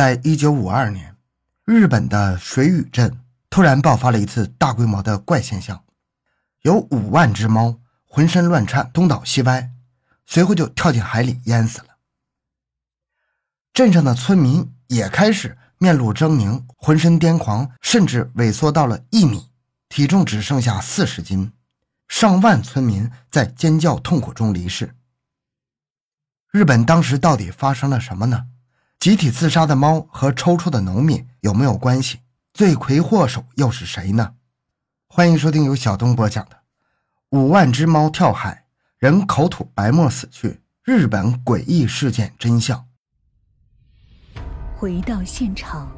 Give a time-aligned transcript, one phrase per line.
[0.00, 1.14] 在一九五二年，
[1.66, 5.84] 日本的水俣镇突然爆发了一次大规模的怪现象，
[6.62, 9.72] 有五万只猫浑身乱颤、东倒西歪，
[10.24, 11.98] 随后就跳进海里淹死了。
[13.74, 19.50] 镇上的村民也开始面露狰狞、浑身癫狂，甚至萎缩到了一米，
[19.90, 21.52] 体重只剩下四十斤。
[22.08, 24.96] 上万村民在尖叫痛苦中离世。
[26.50, 28.46] 日本当时到底发生了什么呢？
[29.00, 32.18] 集体自杀的猫和抽搐的农民有没有关系？
[32.52, 34.34] 罪魁祸首又是谁呢？
[35.08, 36.56] 欢迎收听由小东播讲的
[37.30, 38.66] 《五万只猫跳海，
[38.98, 42.78] 人口吐白沫死去，日本诡异事件真相》。
[44.76, 45.90] 回到现场，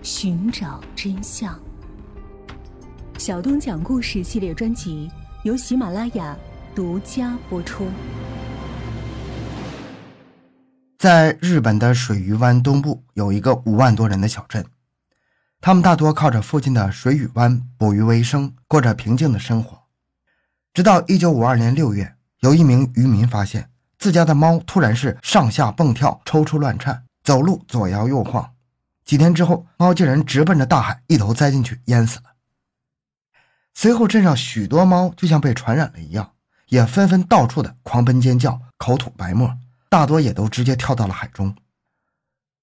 [0.00, 1.58] 寻找真相。
[3.18, 5.10] 小东讲故事系列专辑
[5.42, 6.36] 由喜马拉雅
[6.72, 7.88] 独家播出。
[11.04, 14.64] 在日本的水俣湾东部有一个五万多人的小镇，
[15.60, 19.82] 他们大多靠着附近的水俣湾捕鱼为生，过着平静的生活。
[20.72, 28.54] 直到一九五二年六月，有一名渔民发现自家的猫突然是上下蹦跳、抽搐乱颤，走路左摇右晃。
[29.04, 32.32] 几天之后，猫竟然直奔着大海，一头栽进去淹死了。
[33.74, 36.32] 随后，镇上许多猫就像被传染了一样，
[36.68, 39.54] 也纷纷到处的狂奔尖叫，口吐白沫，
[39.94, 41.54] 大多也都直接跳到了海中。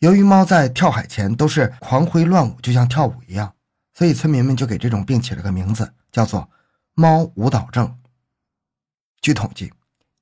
[0.00, 3.54] 由于猫在跳海前都是狂挥乱舞，就像跳舞一样，
[3.94, 6.50] 所以村民们就给这种病起了个名字，叫做
[6.92, 7.98] “猫舞蹈症”。
[9.22, 9.72] 据统计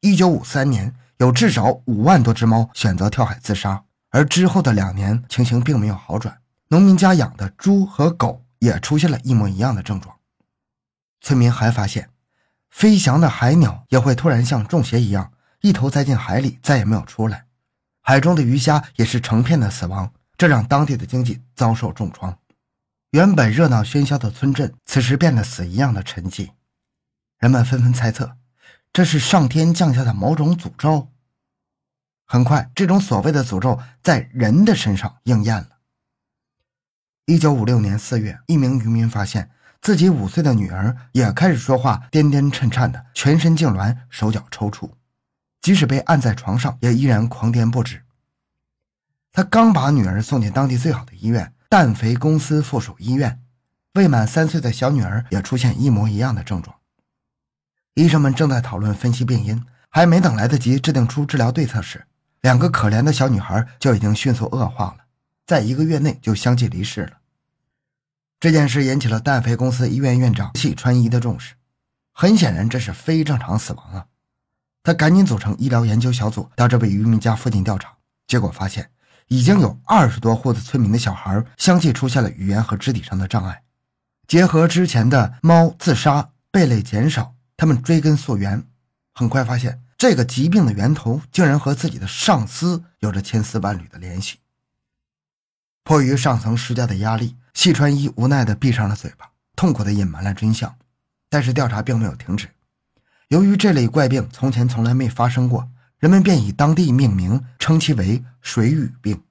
[0.02, 10.18] ，1953年有至少五万多只猫选择跳海自杀，而之后的两年情形并没有好转，农民家养的猪和狗也出现了一模一样的症状。
[11.20, 12.10] 村民还发现，
[12.70, 17.46] 飞翔的海鸟也会突然像中邪一样，一头栽进海里，再也没有出来。
[18.02, 22.36] 海中的鱼虾也是成片的死亡，这让当地的经济遭受重创。
[23.12, 26.50] 原本热闹喧嚣的村镇，此时变得死一样的沉寂。
[27.38, 28.36] 人们纷纷猜测，
[28.92, 31.08] 这是上天降下的某种诅咒。
[32.26, 35.68] 很快，这种所谓的诅咒在人的身上应验了。
[37.26, 39.50] 一九五六年四月，一名渔民发现。
[39.80, 44.88] 自己五岁的女儿也开始说话，颠颠颤颤的，全身痉挛，手脚抽搐，
[45.62, 48.02] 即使被按在床上，也依然狂颠不止。
[49.32, 53.40] 他刚把女儿送进当地最好的医院——氮肥公司附属医院，
[53.94, 56.76] 未满三岁的小女儿也出现一模一样的症状。
[57.94, 62.06] 医生们正在讨论分析病因，还没等来得及制定出治疗对策时，
[62.40, 65.04] 两个可怜的小女孩就已经迅速恶化了，
[65.46, 67.18] 在一个月内就相继离世了。
[68.40, 71.54] 这件事引起了氮肥公司医院院长细川一的重视。
[72.12, 74.06] 很显然，这是非正常死亡啊！
[74.82, 77.94] 他赶紧组成医疗研究小组，到这位渔民家附近调查。
[78.26, 78.90] 结果发现，
[79.28, 83.62] 已经有二十多户的村民的小孩相继出现了语言和肢体上的障碍。
[84.26, 88.64] 结合之前的猫自杀、贝类减少，他们追根溯源，
[89.12, 94.38] 很快发现这个疾病的源头竟然和自己的上司有着千丝万缕的联系。
[95.84, 97.36] 迫于上层施加的压力。
[97.54, 100.74] 细川一无奈地闭上了嘴巴，痛苦地隐瞒了真相。
[101.28, 102.48] 但是调查并没有停止。
[103.32, 105.66] 由于这类怪病从前从来没发生过，
[105.98, 109.22] 人们便以当地命名，称其为“水俣病”。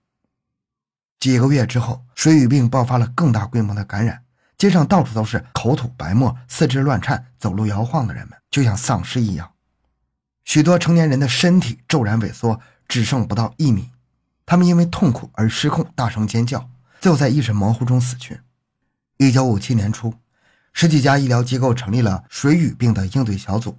[1.22, 4.23] 几个月之后，水俣病爆发了更大规模的感染，
[4.57, 9.51] 街上到处都是口吐白沫、四肢乱颤、走路摇晃的人们，就像丧尸一样。
[10.45, 13.91] 许多成年人的身体骤然萎缩，只剩不到一米，
[14.47, 16.68] 他们因为痛苦而失控，大声尖叫。
[17.00, 18.39] 最后在意识模糊中死去。
[19.18, 20.16] 一九五七年初，
[20.73, 23.78] 十几家医疗机构成立了水俣病的应对小组，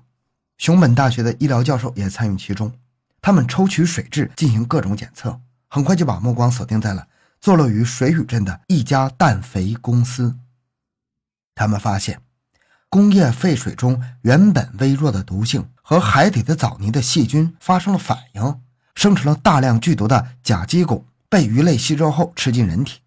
[0.63, 2.73] 熊本大学的医疗教授也参与其中。
[3.21, 7.09] 他们抽取水质进行各种检测，很快就把目光锁定在了
[7.41, 10.39] 坐落于水俣镇的一家氮肥公司。
[11.57, 12.21] 他们发现，
[12.89, 18.61] 工业废水中原本微弱的毒性和海底的藻泥的细菌发生了反应，
[18.95, 23.01] 生成了大量剧毒的甲基汞，被鱼类吸收后吃进人体。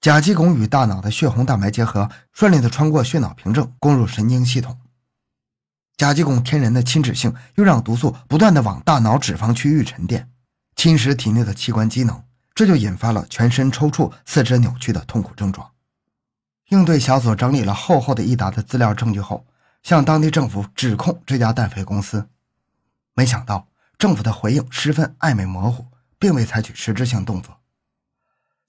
[0.00, 4.78] 甲基汞与大脑的血红蛋白结合，顺利地穿过血脑屏障，攻入神经系统。
[5.96, 10.28] 甲基汞天然的亲脂性，又让毒素不断的往大脑脂肪区域沉淀，
[10.74, 12.22] 侵蚀体内的器官机能，
[12.54, 15.70] 这就引发了全身抽搐、四肢扭曲的痛苦症状。
[16.68, 19.46] 应对小组整理了厚厚的一沓的资料证据后，
[19.82, 22.28] 向当地政府指控这家氮肥公司。
[23.14, 25.86] 没想到，政府的回应十分暧昧模糊，
[26.18, 27.60] 并未采取实质性动作。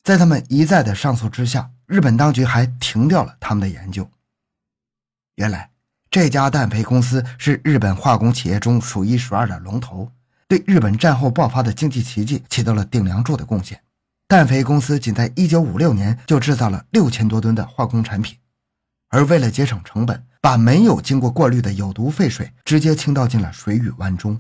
[0.04, 4.08] 在他们一再的上诉之下，日本当局还停掉了他们的研究。
[5.36, 5.72] 原来，
[6.16, 10.10] 这家氮肥公司是日本化工企业中数一数二的龙头，
[10.48, 13.82] 对日本战后爆发的经济奇迹起到了顶梁柱的贡献，
[14.26, 18.38] 氮肥公司仅在1956年就制造了六千多吨的化工产品，
[19.10, 24.40] 而为了节省成本，把没有经过过滤的有毒废水直接倾倒进了水与湾中。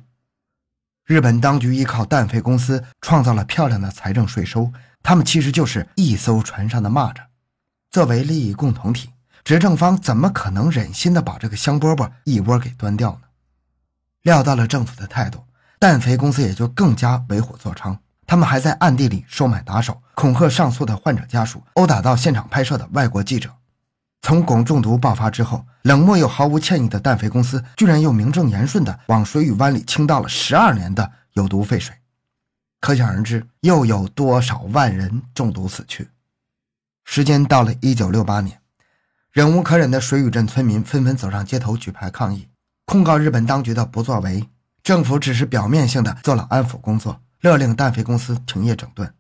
[1.03, 4.71] 日本当局依靠氮肥公司创造了漂亮的财政税收，
[5.03, 7.17] 他们其实就是一艘船上的蚂蚱。
[7.91, 9.09] 作为利益共同体，
[9.45, 13.27] 执政方怎么可能忍心的把这个香饽饽一窝给端掉呢？
[14.23, 15.45] 料到了政府的态度，
[15.79, 17.95] 氮肥公司也就更加为虎作伥。
[18.25, 23.51] 他们还在暗地里收买打手，恐吓上诉的患者家属，殴打到现场拍摄的外国记者。
[24.23, 31.95] 从汞中毒爆发之后，冷漠又毫无歉意的氮肥公司居然又名正言顺的往水与湾里倾倒了十二年的有毒废水，
[32.81, 36.09] 可想而知，又有多少万人中毒死去。
[37.03, 38.59] 时间到了一九六八年，
[39.35, 42.47] 忍无可忍的水与镇村民纷纷走上街头举牌抗议，
[42.85, 44.49] 控告日本当局的不作为。
[44.81, 49.13] 政府只是表面性的做了安抚工作，勒令氮肥公司停业整顿。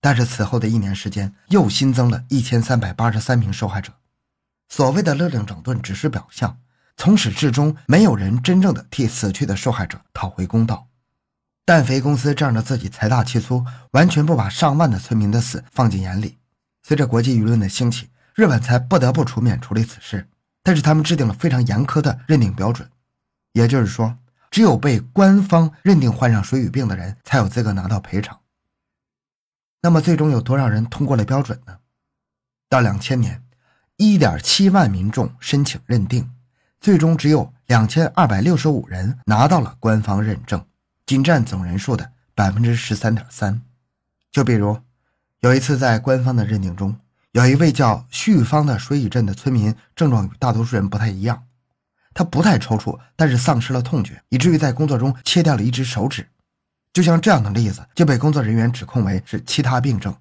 [0.00, 3.92] 但是此后的一年时间，又新增了一千三百八十三名受害者。
[4.70, 6.56] 所谓的勒令整顿只是表象，
[6.96, 10.86] 从始至终没有人真正的替死去的受害者讨回公道。
[11.66, 16.38] 氮肥公司仗着自己财大气粗，完全不把上万的村民的死放进眼里。
[16.82, 18.08] 随着国际舆论的兴起，
[18.40, 20.26] 日本才不得不出面处理此事。
[20.62, 22.88] 但是他们制定了非常严苛的认定标准，
[23.52, 24.16] 也就是说，
[24.50, 28.40] 只有被官方认定患上水俣病的人才有资格拿到赔偿。
[29.82, 31.76] 那么最终有多少人通过了标准呢？
[32.70, 33.42] 到两千年。
[33.96, 36.30] 一点七万民众申请认定，
[36.80, 40.64] 最终只有两千二百六十五人拿到了官方认证，
[41.04, 43.60] 仅占总人数的百分之十三点三。
[44.32, 44.78] 就比如，
[45.40, 46.96] 有一次在官方的认定中，
[47.32, 51.44] 有一位叫旭芳的水乙镇的村民，症状与大多数人不太一样，
[52.12, 56.28] 他不太抽搐，但是丧失了痛觉，以至于在工作中切掉了一只手指。
[56.92, 60.14] 就像这样的例子，就被工作人员指控为是其他病症。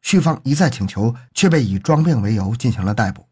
[0.00, 3.28] 旭芳一再请求，却被以装病为由进行了逮捕。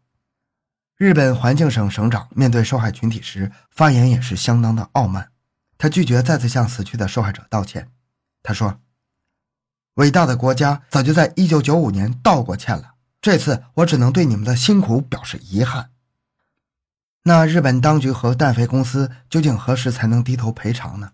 [0.95, 5.29] 日本环境省省长面对受害群体时，发言也是相当的傲慢。
[5.79, 7.89] 他拒绝再次向死去的受害者道歉。
[8.43, 8.79] 他说
[9.95, 12.92] ：“伟大的国家早就在1995年道过歉了，
[13.23, 15.89] 这次我只能对你们的辛苦表示遗憾。”
[17.25, 21.13] 那日本当局和氮肥公司究竟何时才能低头赔偿呢？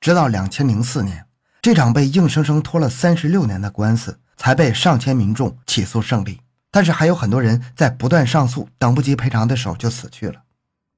[0.00, 1.26] 直到2004年，
[1.62, 4.18] 这场被硬生生拖了36年的官司。
[4.40, 6.40] 才被上千民众起诉胜利，
[6.70, 10.44] 但是还有很多人在不断上诉，等不及赔偿的时候就死去了。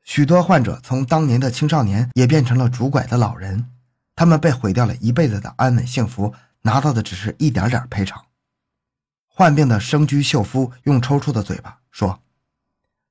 [0.04, 3.68] 许多患者从当年的青少年也变成了拄拐的老人，
[4.14, 8.25] 他们被毁掉了一辈子的安稳幸福，拿到的只是一点点赔偿。
[9.34, 12.23] 患病的生居秀夫用抽搐的嘴巴说：“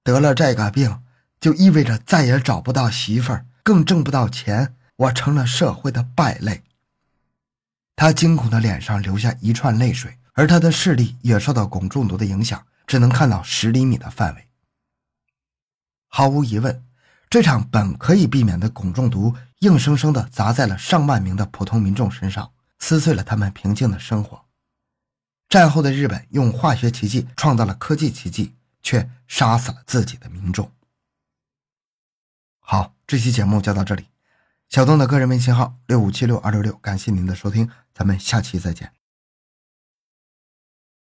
[0.03, 1.01] 得了这个病，
[1.39, 6.63] 就意味着再也找不到媳妇儿，更挣不到钱，我成了社会的败类。”
[7.97, 10.17] 他惊恐的脸上流下一串泪水。
[10.33, 14.47] 而他的视力也受到汞中毒的影响，只能看到十厘米的范围。
[16.07, 16.85] 毫无疑问，
[17.29, 24.45] 这场本可以避免的汞中毒，硬生生地砸在了上万名的普通民众身上，撕碎了他们平静的生活。
[25.51, 30.71] 战后的日本用化学奇迹创造了科技奇迹，却杀死了自己的民众。
[32.61, 34.05] 好，这期节目就到这里。
[34.69, 39.00] 小东的个人微信号六五七六二六六，感谢您的收听，咱们下期再见。